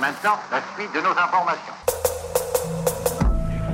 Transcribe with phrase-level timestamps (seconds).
[0.00, 1.74] Maintenant, la suite de nos informations.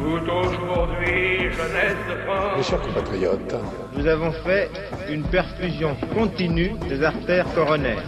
[0.00, 2.56] aujourd'hui, jeunesse de France.
[2.56, 3.54] Mes chers compatriotes,
[3.94, 4.70] nous avons fait
[5.10, 8.02] une perfusion continue des artères coronaires.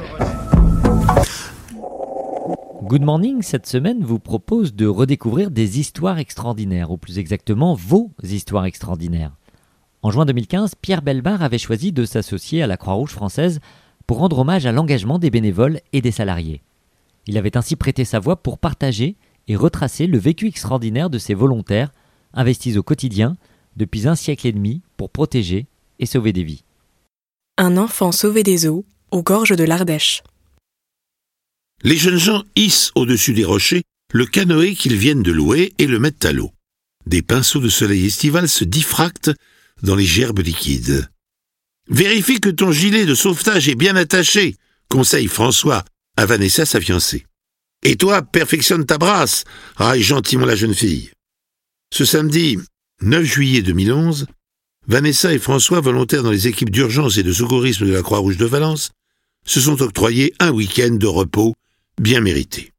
[2.85, 8.13] Good Morning, cette semaine, vous propose de redécouvrir des histoires extraordinaires, ou plus exactement vos
[8.23, 9.33] histoires extraordinaires.
[10.01, 13.61] En juin 2015, Pierre Belbar avait choisi de s'associer à la Croix-Rouge française
[14.07, 16.63] pour rendre hommage à l'engagement des bénévoles et des salariés.
[17.27, 19.17] Il avait ainsi prêté sa voix pour partager
[19.49, 21.93] et retracer le vécu extraordinaire de ces volontaires
[22.33, 23.37] investis au quotidien
[23.77, 25.67] depuis un siècle et demi pour protéger
[25.99, 26.65] et sauver des vies.
[27.59, 30.23] Un enfant sauvé des eaux aux gorges de l'Ardèche.
[31.83, 35.99] Les jeunes gens hissent au-dessus des rochers le canoë qu'ils viennent de louer et le
[35.99, 36.53] mettent à l'eau.
[37.07, 39.33] Des pinceaux de soleil estival se diffractent
[39.83, 41.09] dans les gerbes liquides.
[41.89, 44.57] Vérifie que ton gilet de sauvetage est bien attaché,
[44.89, 45.85] conseille François
[46.17, 47.27] à Vanessa sa fiancée.
[47.83, 49.45] Et toi, perfectionne ta brasse,
[49.77, 51.11] raille gentiment la jeune fille.
[51.93, 52.59] Ce samedi
[53.03, 54.27] 9 juillet 2011,
[54.89, 58.47] Vanessa et François, volontaires dans les équipes d'urgence et de secourisme de la Croix-Rouge de
[58.47, 58.91] Valence,
[59.45, 61.55] se sont octroyés un week-end de repos
[62.01, 62.73] bien mérité.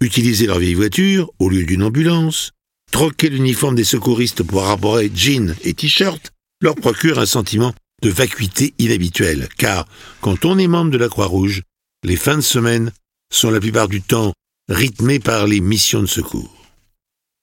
[0.00, 2.52] Utiliser leur vieille voiture au lieu d'une ambulance,
[2.90, 8.74] troquer l'uniforme des secouristes pour arborer jeans et t-shirt, leur procure un sentiment de vacuité
[8.78, 9.86] inhabituel, car
[10.20, 11.62] quand on est membre de la Croix-Rouge,
[12.06, 12.92] les fins de semaine
[13.32, 14.32] sont la plupart du temps
[14.68, 16.54] rythmées par les missions de secours.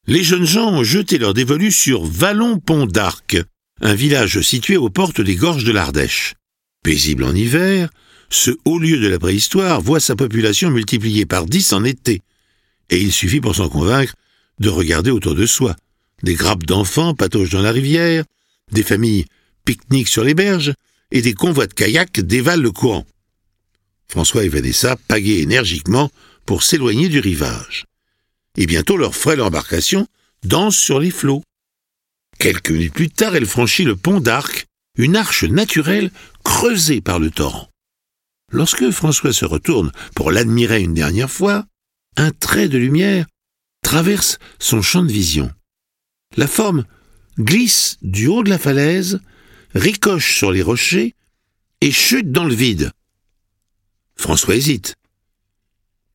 [0.08, 3.38] Les jeunes gens ont jeté leur dévolu sur Vallon-Pont d'Arc,
[3.82, 6.36] un village situé aux portes des gorges de l'Ardèche.
[6.82, 7.90] Paisible en hiver,
[8.30, 12.22] ce haut lieu de la préhistoire voit sa population multipliée par dix en été,
[12.90, 14.14] et il suffit pour s'en convaincre
[14.60, 15.76] de regarder autour de soi.
[16.24, 18.24] Des grappes d'enfants patauchent dans la rivière,
[18.72, 19.26] des familles
[19.66, 20.74] pique-niquent sur les berges,
[21.12, 23.06] et des convois de kayak dévalent le courant.
[24.14, 26.12] François et Vanessa pagaient énergiquement
[26.46, 27.86] pour s'éloigner du rivage.
[28.56, 30.08] Et bientôt leur frêle embarcation
[30.44, 31.42] danse sur les flots.
[32.38, 34.68] Quelques minutes plus tard, elle franchit le pont d'Arc,
[35.00, 36.12] une arche naturelle
[36.44, 37.72] creusée par le torrent.
[38.52, 41.66] Lorsque François se retourne pour l'admirer une dernière fois,
[42.16, 43.26] un trait de lumière
[43.82, 45.52] traverse son champ de vision.
[46.38, 46.86] La forme
[47.40, 49.22] glisse du haut de la falaise,
[49.74, 51.16] ricoche sur les rochers
[51.82, 52.92] et chute dans le vide.
[54.16, 54.96] François hésite.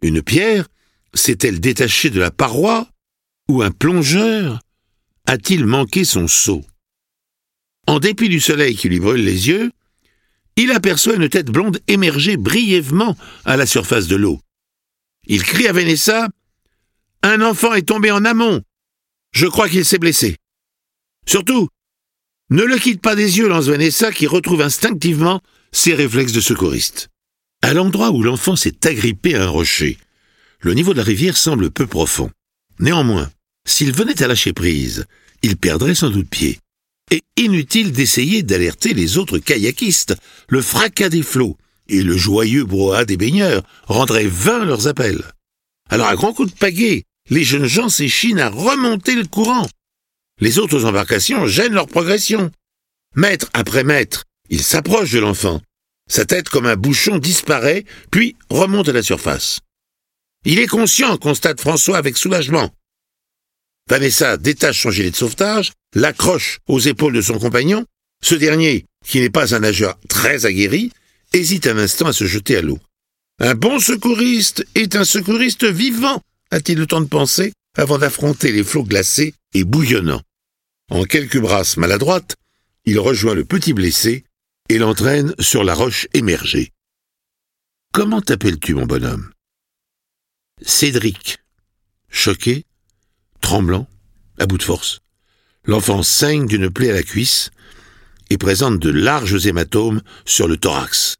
[0.02, 0.68] Une pierre
[1.14, 2.88] s'est-elle détachée de la paroi
[3.48, 4.60] ou un plongeur
[5.26, 6.64] a-t-il manqué son seau?
[7.86, 9.70] En dépit du soleil qui lui brûle les yeux,
[10.56, 14.40] il aperçoit une tête blonde émerger brièvement à la surface de l'eau.
[15.26, 16.28] Il crie à Vanessa
[17.22, 18.62] Un enfant est tombé en amont.
[19.32, 20.36] Je crois qu'il s'est blessé.
[21.26, 21.68] Surtout,
[22.50, 27.08] ne le quitte pas des yeux, lance Vanessa, qui retrouve instinctivement ses réflexes de secouriste.
[27.68, 29.98] À l'endroit où l'enfant s'est agrippé à un rocher,
[30.60, 32.30] le niveau de la rivière semble peu profond.
[32.78, 33.30] Néanmoins,
[33.66, 35.04] s'il venait à lâcher prise,
[35.42, 36.60] il perdrait sans doute pied
[37.10, 40.16] et inutile d'essayer d'alerter les autres kayakistes.
[40.48, 41.58] Le fracas des flots
[41.90, 45.22] et le joyeux brouhaha des baigneurs rendraient vains leurs appels.
[45.90, 49.68] Alors à grands coups de pagaie, les jeunes gens s'échinent à remonter le courant.
[50.40, 52.50] Les autres embarcations gênent leur progression.
[53.14, 55.60] Mètre après mètre, ils s'approchent de l'enfant.
[56.08, 59.60] Sa tête comme un bouchon disparaît, puis remonte à la surface.
[60.44, 62.72] Il est conscient, constate François avec soulagement.
[63.88, 67.84] Vanessa détache son gilet de sauvetage, l'accroche aux épaules de son compagnon.
[68.22, 70.92] Ce dernier, qui n'est pas un nageur très aguerri,
[71.32, 72.78] hésite un instant à se jeter à l'eau.
[73.40, 78.64] Un bon secouriste est un secouriste vivant, a-t-il le temps de penser, avant d'affronter les
[78.64, 80.22] flots glacés et bouillonnants.
[80.90, 82.34] En quelques brasses maladroites,
[82.84, 84.24] il rejoint le petit blessé
[84.68, 86.72] et l'entraîne sur la roche émergée.
[87.92, 89.32] Comment t'appelles-tu, mon bonhomme?
[90.62, 91.38] Cédric.
[92.10, 92.64] Choqué,
[93.40, 93.88] tremblant,
[94.38, 95.00] à bout de force.
[95.64, 97.50] L'enfant saigne d'une plaie à la cuisse
[98.30, 101.16] et présente de larges hématomes sur le thorax.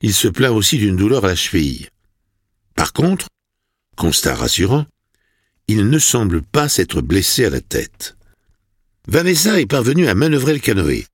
[0.00, 1.88] Il se plaint aussi d'une douleur à la cheville.
[2.74, 3.26] Par contre,
[3.96, 4.86] constat rassurant,
[5.66, 8.16] il ne semble pas s'être blessé à la tête.
[9.06, 11.06] Vanessa est parvenue à manœuvrer le canoë.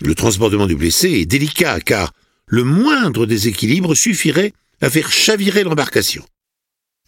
[0.00, 2.12] Le transportement du blessé est délicat car
[2.46, 6.24] le moindre déséquilibre suffirait à faire chavirer l'embarcation.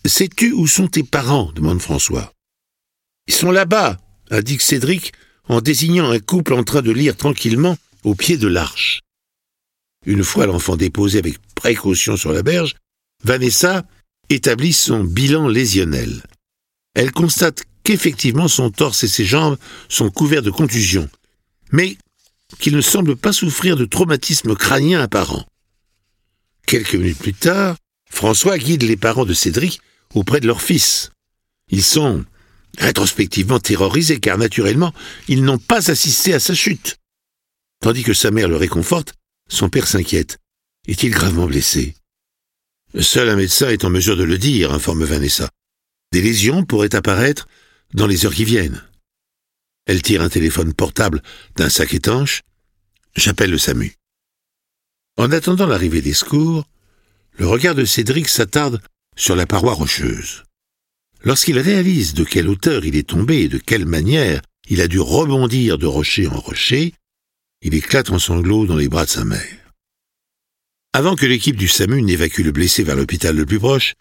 [0.04, 2.32] Sais-tu où sont tes parents demande François.
[3.28, 3.98] Ils sont là-bas,
[4.30, 5.12] indique Cédric
[5.48, 9.00] en désignant un couple en train de lire tranquillement au pied de l'arche.
[10.04, 12.74] Une fois l'enfant déposé avec précaution sur la berge,
[13.24, 13.84] Vanessa
[14.28, 16.22] établit son bilan lésionnel.
[16.94, 19.56] Elle constate qu'effectivement son torse et ses jambes
[19.88, 21.08] sont couverts de contusions,
[21.70, 21.96] mais
[22.58, 25.46] qu'il ne semble pas souffrir de traumatisme crânien apparent.
[26.66, 27.76] Quelques minutes plus tard,
[28.10, 29.80] François guide les parents de Cédric
[30.14, 31.10] auprès de leur fils.
[31.70, 32.24] Ils sont
[32.78, 34.92] rétrospectivement terrorisés car naturellement,
[35.28, 36.98] ils n'ont pas assisté à sa chute.
[37.80, 39.14] Tandis que sa mère le réconforte,
[39.48, 40.38] son père s'inquiète.
[40.86, 41.94] Est-il gravement blessé?
[43.00, 45.48] Seul un médecin est en mesure de le dire, informe Vanessa.
[46.12, 47.46] Des lésions pourraient apparaître
[47.94, 48.82] dans les heures qui viennent.
[49.86, 51.22] Elle tire un téléphone portable
[51.56, 52.42] d'un sac étanche.
[53.16, 53.94] J'appelle le SAMU.
[55.16, 56.64] En attendant l'arrivée des secours,
[57.38, 58.80] le regard de Cédric s'attarde
[59.16, 60.44] sur la paroi rocheuse.
[61.24, 65.00] Lorsqu'il réalise de quelle hauteur il est tombé et de quelle manière il a dû
[65.00, 66.94] rebondir de rocher en rocher,
[67.60, 69.72] il éclate en sanglots dans les bras de sa mère.
[70.92, 73.94] Avant que l'équipe du SAMU n'évacue le blessé vers l'hôpital le plus proche,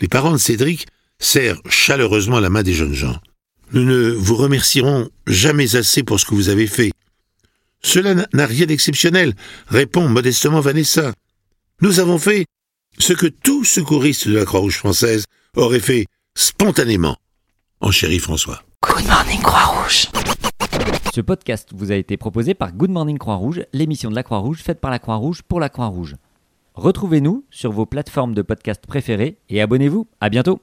[0.00, 0.86] les parents de Cédric
[1.18, 3.20] serrent chaleureusement la main des jeunes gens.
[3.72, 6.92] Nous ne vous remercierons jamais assez pour ce que vous avez fait.
[7.82, 9.34] Cela n'a rien d'exceptionnel,
[9.68, 11.12] répond modestement Vanessa.
[11.80, 12.46] Nous avons fait
[12.98, 15.24] ce que tout secouriste de la Croix-Rouge française
[15.56, 17.16] aurait fait spontanément.
[17.80, 18.62] En chéri François.
[18.82, 20.06] Good morning Croix-Rouge.
[21.14, 24.80] Ce podcast vous a été proposé par Good Morning Croix-Rouge, l'émission de la Croix-Rouge faite
[24.80, 26.16] par la Croix-Rouge pour la Croix-Rouge.
[26.74, 30.06] Retrouvez-nous sur vos plateformes de podcast préférées et abonnez-vous.
[30.20, 30.60] À bientôt.